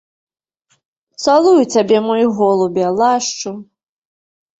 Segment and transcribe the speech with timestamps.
[1.25, 3.49] Цалую цябе, мой голубе, лашчу.